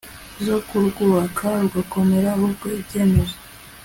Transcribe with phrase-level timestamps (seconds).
[0.45, 3.35] zo kurwubaka rugakomera ahubwo ibyemezo